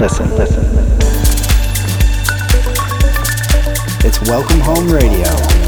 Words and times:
Listen, 0.00 0.34
listen. 0.34 0.64
It's 4.06 4.18
Welcome 4.22 4.60
Home 4.60 4.88
Radio. 4.88 5.63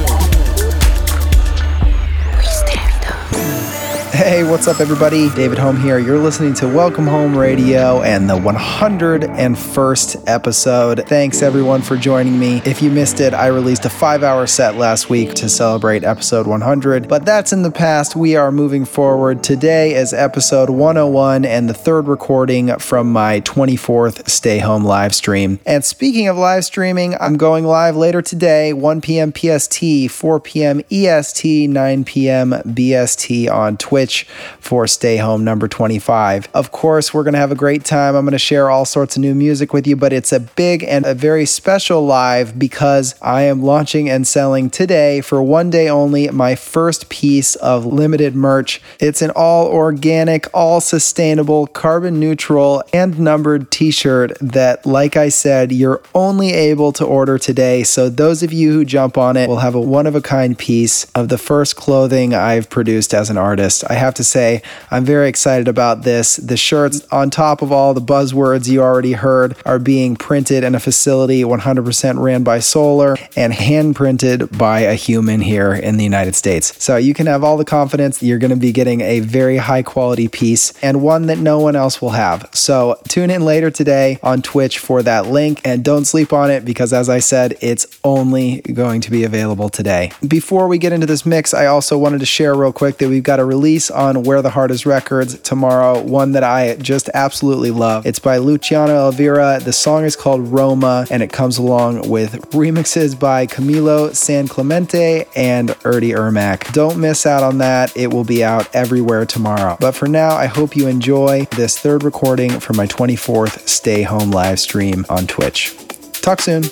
Hey, 4.16 4.44
what's 4.44 4.66
up, 4.66 4.80
everybody? 4.80 5.28
David 5.34 5.58
Hohme 5.58 5.78
here. 5.78 5.98
You're 5.98 6.18
listening 6.18 6.54
to 6.54 6.66
Welcome 6.66 7.06
Home 7.06 7.36
Radio 7.36 8.00
and 8.00 8.30
the 8.30 8.34
101st 8.34 10.24
episode. 10.26 11.06
Thanks, 11.06 11.43
everyone, 11.43 11.82
for 11.82 11.98
joining 11.98 12.38
me. 12.38 12.62
If 12.64 12.80
you 12.80 12.90
missed 12.90 13.21
it, 13.21 13.34
I 13.34 13.48
released 13.48 13.84
a 13.84 13.90
five 13.90 14.22
hour 14.22 14.46
set 14.46 14.76
last 14.76 15.10
week 15.10 15.34
to 15.34 15.50
celebrate 15.50 16.02
episode 16.02 16.46
100, 16.46 17.08
but 17.08 17.26
that's 17.26 17.52
in 17.52 17.60
the 17.60 17.71
past. 17.71 18.16
We 18.16 18.36
are 18.36 18.50
moving 18.50 18.86
forward. 18.86 19.44
Today 19.44 19.94
is 19.94 20.14
episode 20.14 20.71
101 20.71 21.44
and 21.44 21.68
the 21.68 21.74
third 21.74 22.08
recording 22.08 22.74
from 22.79 23.12
my 23.12 23.43
24th 23.43 24.30
Stay 24.30 24.60
Home 24.60 24.82
live 24.82 25.14
stream. 25.14 25.60
And 25.66 25.85
speaking 25.85 26.26
of 26.26 26.38
live 26.38 26.64
streaming, 26.64 27.16
I'm 27.21 27.36
going 27.36 27.66
live 27.66 27.96
later 27.96 28.22
today, 28.22 28.72
1 28.72 29.02
p.m. 29.02 29.30
PST, 29.36 30.10
4 30.10 30.40
p.m. 30.40 30.80
EST, 30.90 31.68
9 31.68 32.05
p.m. 32.06 32.52
BST 32.52 33.50
on 33.50 33.77
Twitch. 33.77 34.05
Twitch 34.06 34.24
for 34.60 34.86
Stay 34.86 35.16
Home 35.16 35.42
number 35.42 35.66
25. 35.66 36.48
Of 36.55 36.70
course, 36.70 37.12
we're 37.12 37.24
going 37.24 37.34
to 37.34 37.41
have 37.41 37.50
a 37.50 37.56
great 37.56 37.84
time. 37.84 38.14
I'm 38.14 38.24
going 38.24 38.32
to 38.32 38.38
share 38.38 38.70
all 38.70 38.84
sorts 38.84 39.16
of 39.16 39.22
new 39.22 39.34
music 39.34 39.72
with 39.72 39.84
you, 39.84 39.96
but 39.96 40.12
it's 40.12 40.32
a 40.32 40.38
big 40.38 40.84
and 40.84 41.05
a 41.05 41.12
very 41.12 41.44
special 41.44 42.06
live 42.06 42.56
because 42.56 43.16
I 43.20 43.42
am 43.42 43.64
launching 43.64 44.08
and 44.08 44.24
selling 44.24 44.70
today 44.70 45.20
for 45.22 45.42
one 45.42 45.70
day 45.70 45.88
only 45.88 46.28
my 46.28 46.54
first 46.54 47.08
piece 47.08 47.56
of 47.56 47.84
limited 47.84 48.36
merch. 48.36 48.80
It's 49.00 49.22
an 49.22 49.32
all 49.34 49.66
organic, 49.66 50.46
all 50.54 50.80
sustainable, 50.80 51.66
carbon 51.66 52.20
neutral, 52.20 52.84
and 52.92 53.18
numbered 53.18 53.72
t 53.72 53.91
shirt 53.91 54.38
that, 54.41 54.86
like 54.86 55.16
I 55.16 55.30
said, 55.30 55.72
you're 55.72 56.00
only 56.14 56.52
able 56.52 56.92
to 56.92 57.04
order 57.04 57.38
today. 57.38 57.82
So, 57.82 58.08
those 58.08 58.44
of 58.44 58.52
you 58.52 58.72
who 58.72 58.84
jump 58.84 59.18
on 59.18 59.36
it 59.36 59.48
will 59.48 59.58
have 59.58 59.74
a 59.74 59.80
one 59.80 60.06
of 60.06 60.14
a 60.14 60.20
kind 60.20 60.56
piece 60.56 61.06
of 61.16 61.28
the 61.28 61.38
first 61.38 61.74
clothing 61.74 62.34
I've 62.34 62.70
produced 62.70 63.12
as 63.12 63.30
an 63.30 63.38
artist. 63.38 63.82
I 63.88 63.95
have 63.97 64.14
to 64.14 64.25
say, 64.25 64.62
I'm 64.91 65.05
very 65.05 65.28
excited 65.28 65.69
about 65.69 66.02
this. 66.02 66.36
The 66.36 66.56
shirts, 66.56 67.06
on 67.11 67.30
top 67.30 67.62
of 67.62 67.72
all 67.72 67.94
the 67.94 68.00
buzzwords 68.00 68.69
you 68.69 68.83
already 68.83 69.12
heard, 69.12 69.56
are 69.64 69.78
being 69.78 70.16
printed 70.16 70.64
in 70.64 70.75
a 70.75 70.80
facility 70.80 71.42
100% 71.42 72.22
ran 72.22 72.42
by 72.42 72.61
solar 72.61 73.16
and 73.36 73.53
hand 73.53 73.97
printed 73.97 74.56
by 74.56 74.80
a 74.80 74.94
human 74.94 75.41
here 75.41 75.72
in 75.72 75.97
the 75.97 76.05
United 76.05 76.34
States. 76.34 76.83
So 76.83 76.97
you 76.97 77.14
can 77.14 77.27
have 77.27 77.42
all 77.42 77.56
the 77.56 77.64
confidence 77.64 78.22
you're 78.22 78.38
going 78.38 78.50
to 78.50 78.56
be 78.56 78.72
getting 78.72 79.00
a 79.00 79.20
very 79.20 79.56
high 79.56 79.83
quality 79.83 80.28
piece 80.28 80.72
and 80.83 81.03
one 81.03 81.27
that 81.27 81.38
no 81.38 81.58
one 81.58 81.77
else 81.77 82.00
will 82.00 82.10
have. 82.10 82.48
So 82.53 83.00
tune 83.08 83.31
in 83.31 83.44
later 83.44 83.70
today 83.70 84.19
on 84.22 84.42
Twitch 84.42 84.78
for 84.78 85.03
that 85.03 85.27
link 85.27 85.60
and 85.64 85.84
don't 85.84 86.05
sleep 86.05 86.33
on 86.33 86.50
it 86.50 86.64
because, 86.64 86.92
as 86.92 87.08
I 87.08 87.19
said, 87.19 87.56
it's 87.60 87.86
only 88.05 88.60
going 88.60 89.00
to 89.03 89.10
be 89.10 89.25
available 89.25 89.69
today. 89.69 90.12
Before 90.27 90.69
we 90.69 90.78
get 90.78 90.92
into 90.92 91.06
this 91.06 91.25
mix, 91.25 91.55
I 91.55 91.66
also 91.66 91.98
wanted 91.98 92.20
to 92.20 92.27
share 92.27 92.55
real 92.55 92.72
quick 92.72 92.98
that 92.98 93.08
we've 93.08 93.22
got 93.22 93.41
a 93.41 93.44
release 93.44 93.85
release 93.86 93.90
on 93.90 94.22
Where 94.22 94.42
the 94.42 94.50
Heart 94.50 94.70
Is 94.70 94.86
Records 94.86 95.38
tomorrow, 95.40 96.00
one 96.00 96.32
that 96.32 96.44
I 96.44 96.76
just 96.76 97.08
absolutely 97.14 97.70
love. 97.70 98.06
It's 98.06 98.18
by 98.18 98.38
Luciano 98.38 99.06
Elvira. 99.06 99.60
The 99.60 99.72
song 99.72 100.04
is 100.04 100.16
called 100.16 100.48
Roma, 100.48 101.06
and 101.10 101.22
it 101.22 101.32
comes 101.32 101.58
along 101.58 102.08
with 102.08 102.32
remixes 102.52 103.18
by 103.18 103.46
Camilo 103.46 104.14
San 104.14 104.48
Clemente 104.48 105.26
and 105.34 105.70
Erdi 105.84 106.14
Irmak. 106.14 106.72
Don't 106.72 106.98
miss 107.00 107.26
out 107.26 107.42
on 107.42 107.58
that. 107.58 107.96
It 107.96 108.12
will 108.12 108.25
be 108.25 108.44
out 108.44 108.69
everywhere 108.75 109.26
tomorrow. 109.26 109.76
But 109.80 109.92
for 109.92 110.08
now, 110.08 110.36
I 110.36 110.46
hope 110.46 110.76
you 110.76 110.88
enjoy 110.88 111.46
this 111.56 111.78
third 111.78 112.02
recording 112.02 112.60
for 112.60 112.72
my 112.72 112.86
24th 112.86 113.69
Stay 113.69 114.02
Home 114.02 114.30
live 114.30 114.60
stream 114.60 115.04
on 115.08 115.26
Twitch. 115.26 115.75
Talk 116.22 116.41
soon. 116.41 116.64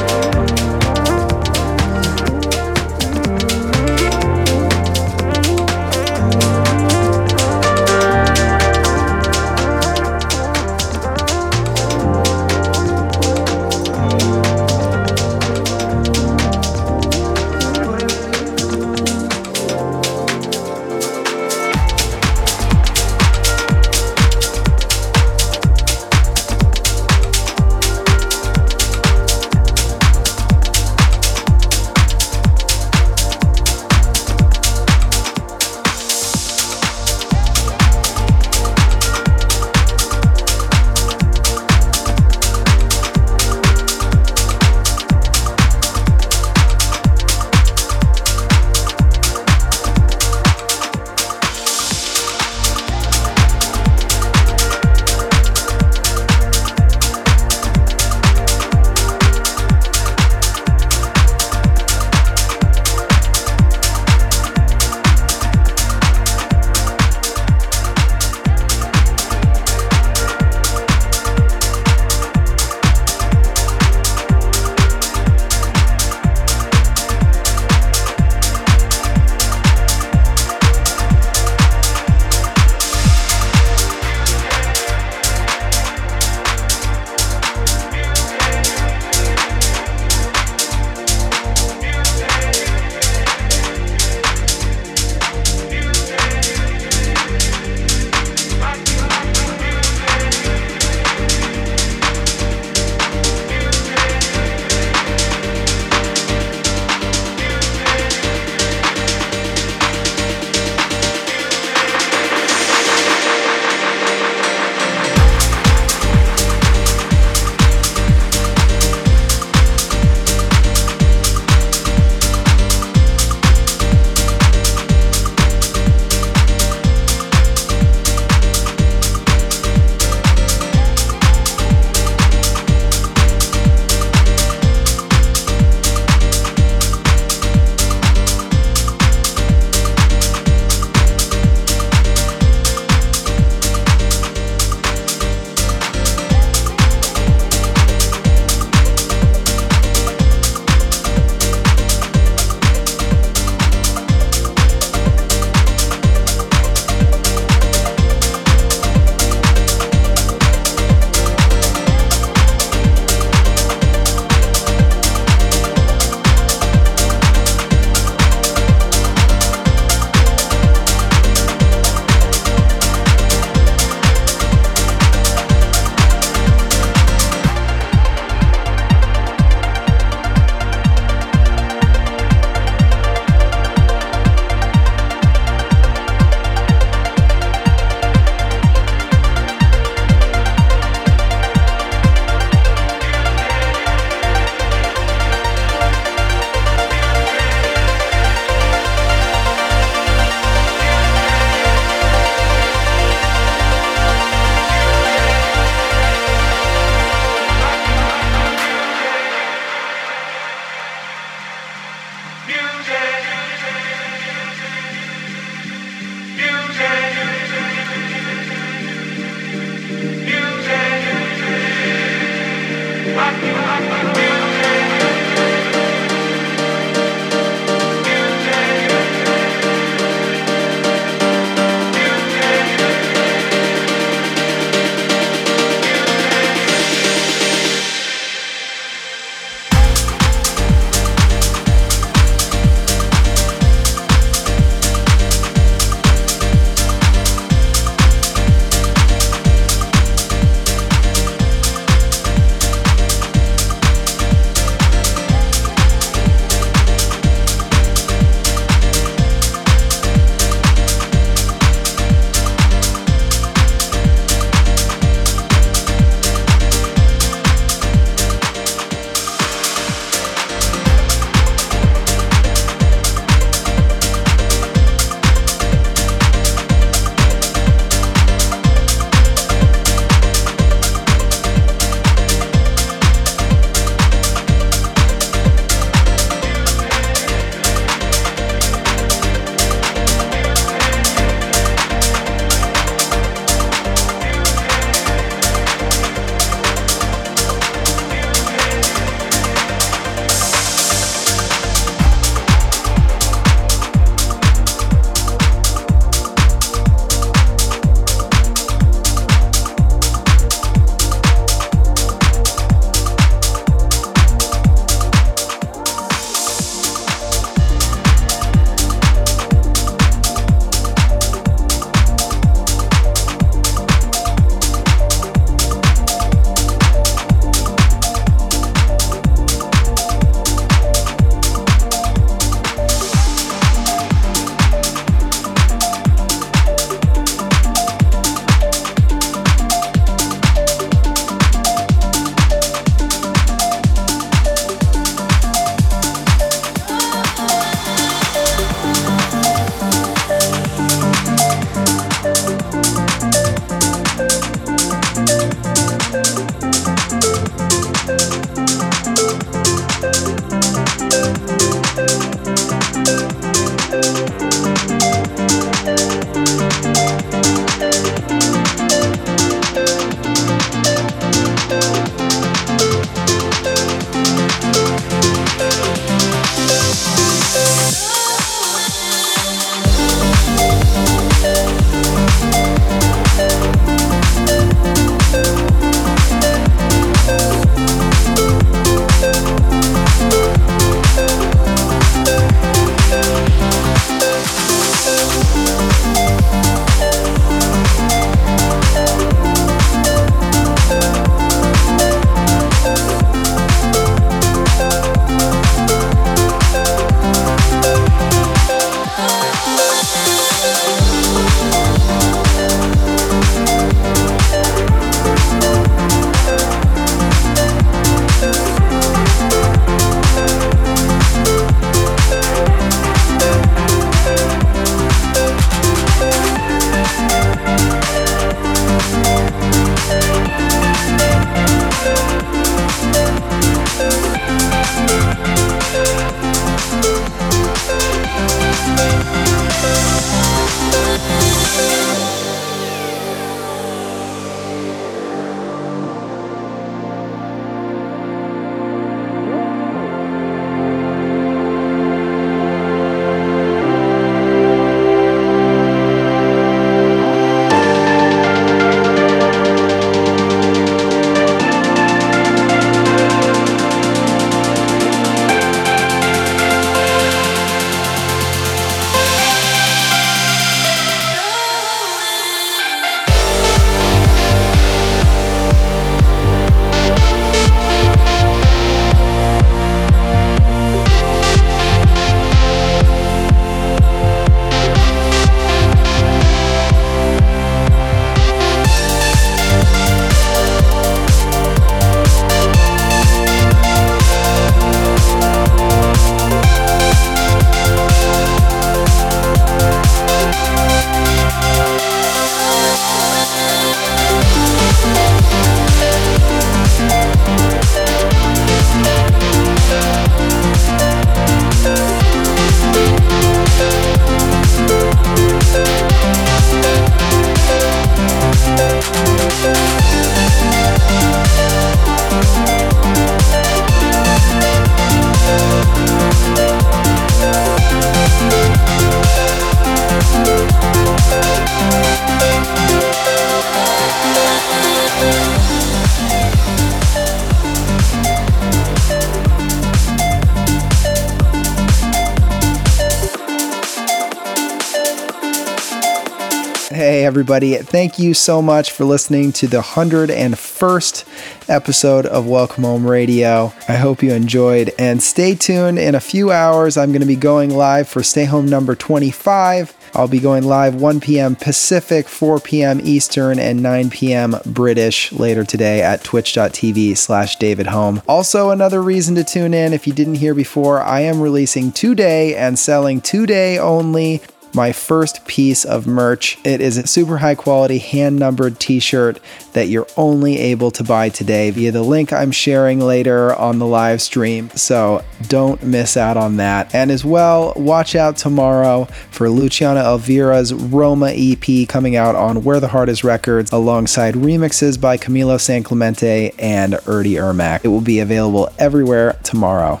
Everybody. 547.50 547.82
Thank 547.82 548.20
you 548.20 548.32
so 548.32 548.62
much 548.62 548.92
for 548.92 549.04
listening 549.04 549.50
to 549.54 549.66
the 549.66 549.80
101st 549.80 551.68
episode 551.68 552.24
of 552.26 552.46
Welcome 552.46 552.84
Home 552.84 553.04
Radio. 553.04 553.72
I 553.88 553.96
hope 553.96 554.22
you 554.22 554.32
enjoyed 554.32 554.92
and 555.00 555.20
stay 555.20 555.56
tuned. 555.56 555.98
In 555.98 556.14
a 556.14 556.20
few 556.20 556.52
hours, 556.52 556.96
I'm 556.96 557.10
going 557.10 557.22
to 557.22 557.26
be 557.26 557.34
going 557.34 557.70
live 557.70 558.08
for 558.08 558.22
Stay 558.22 558.44
Home 558.44 558.66
number 558.66 558.94
25. 558.94 559.96
I'll 560.14 560.28
be 560.28 560.38
going 560.38 560.64
live 560.64 560.94
1 560.94 561.18
p.m. 561.20 561.56
Pacific, 561.56 562.28
4 562.28 562.60
p.m. 562.60 563.00
Eastern, 563.02 563.58
and 563.58 563.82
9 563.82 564.10
p.m. 564.10 564.56
British 564.66 565.32
later 565.32 565.64
today 565.64 566.02
at 566.02 566.22
twitch.tv 566.22 567.16
slash 567.16 567.56
David 567.56 567.86
Hohme. 567.86 568.22
Also, 568.28 568.70
another 568.70 569.02
reason 569.02 569.34
to 569.34 569.44
tune 569.44 569.74
in 569.74 569.92
if 569.92 570.06
you 570.06 570.12
didn't 570.12 570.36
hear 570.36 570.54
before, 570.54 571.00
I 571.00 571.20
am 571.20 571.40
releasing 571.40 571.90
today 571.90 572.54
and 572.54 572.78
selling 572.78 573.20
today 573.20 573.78
only 573.78 574.40
my 574.74 574.92
first 574.92 575.44
piece 575.46 575.84
of 575.84 576.06
merch. 576.06 576.58
It 576.64 576.80
is 576.80 576.96
a 576.96 577.06
super 577.06 577.38
high 577.38 577.54
quality 577.54 577.98
hand 577.98 578.38
numbered 578.38 578.78
t 578.78 579.00
shirt 579.00 579.40
that 579.72 579.88
you're 579.88 580.06
only 580.16 580.58
able 580.58 580.90
to 580.92 581.04
buy 581.04 581.28
today 581.28 581.70
via 581.70 581.92
the 581.92 582.02
link 582.02 582.32
I'm 582.32 582.52
sharing 582.52 583.00
later 583.00 583.54
on 583.54 583.78
the 583.78 583.86
live 583.86 584.22
stream. 584.22 584.70
So 584.70 585.24
don't 585.48 585.82
miss 585.82 586.16
out 586.16 586.36
on 586.36 586.56
that. 586.56 586.94
And 586.94 587.10
as 587.10 587.24
well, 587.24 587.72
watch 587.76 588.14
out 588.14 588.36
tomorrow 588.36 589.04
for 589.30 589.48
Luciana 589.48 590.00
Elvira's 590.00 590.72
Roma 590.74 591.32
EP 591.34 591.88
coming 591.88 592.16
out 592.16 592.34
on 592.34 592.64
Where 592.64 592.80
the 592.80 592.88
Heart 592.88 593.08
Is 593.08 593.24
Records 593.24 593.72
alongside 593.72 594.34
remixes 594.34 595.00
by 595.00 595.16
Camilo 595.16 595.60
San 595.60 595.82
Clemente 595.82 596.54
and 596.58 596.94
Erdi 596.94 597.34
Irmak. 597.34 597.84
It 597.84 597.88
will 597.88 598.00
be 598.00 598.20
available 598.20 598.68
everywhere 598.78 599.38
tomorrow. 599.42 600.00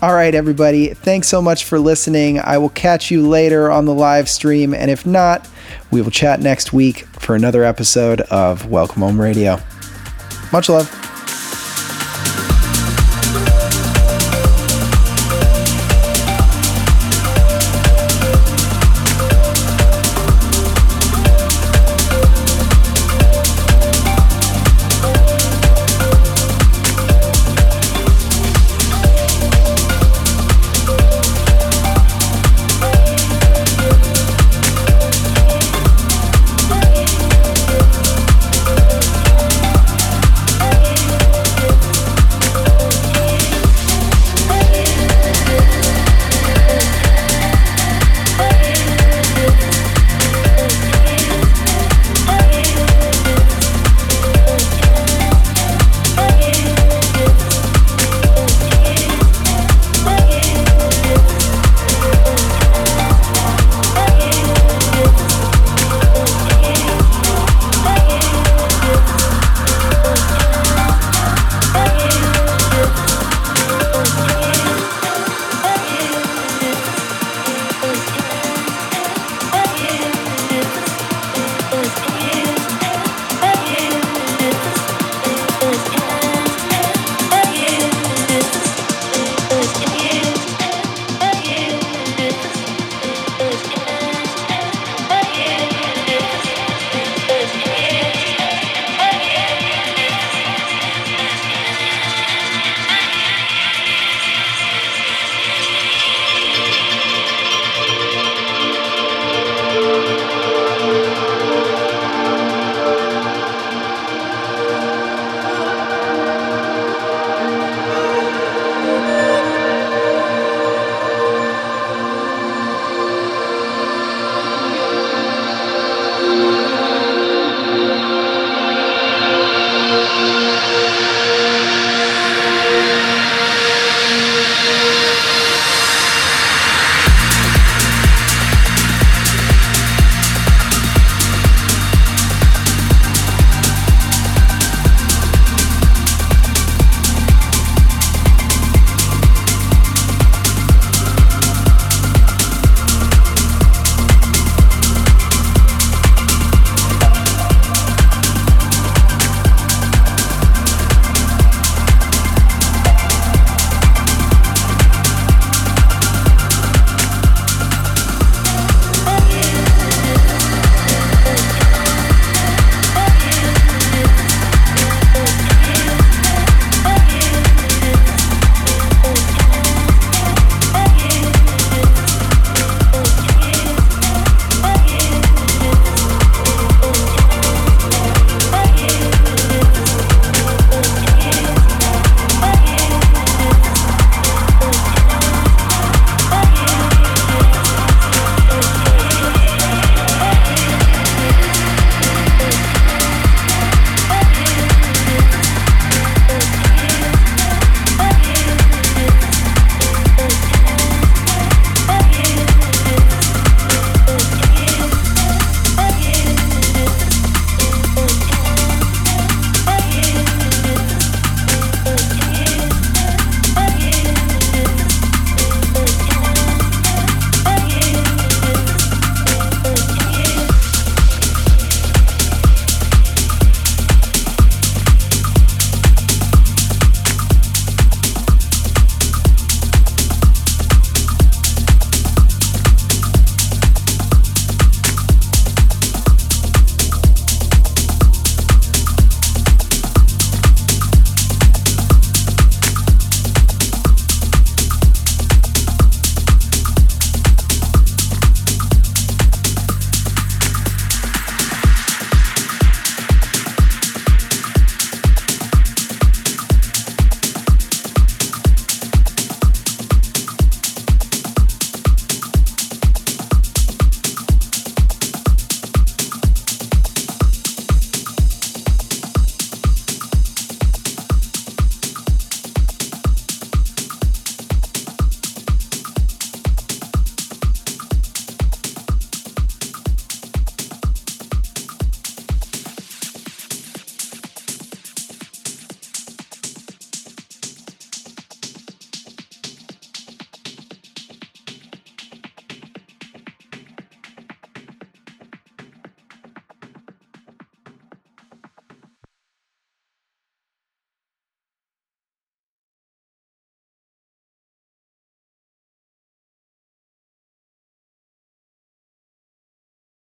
All 0.00 0.14
right, 0.14 0.32
everybody, 0.32 0.94
thanks 0.94 1.26
so 1.26 1.42
much 1.42 1.64
for 1.64 1.80
listening. 1.80 2.38
I 2.38 2.56
will 2.58 2.68
catch 2.68 3.10
you 3.10 3.26
later 3.26 3.68
on 3.68 3.84
the 3.84 3.92
live 3.92 4.28
stream, 4.28 4.72
and 4.72 4.92
if 4.92 5.04
not, 5.04 5.48
we 5.90 6.00
will 6.00 6.12
chat 6.12 6.38
next 6.38 6.72
week 6.72 6.98
for 7.18 7.34
another 7.34 7.64
episode 7.64 8.20
of 8.20 8.66
Welcome 8.66 9.02
Home 9.02 9.20
Radio. 9.20 9.58
Much 10.52 10.68
love. 10.68 11.07